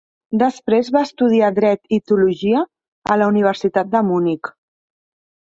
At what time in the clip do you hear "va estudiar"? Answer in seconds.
0.95-1.51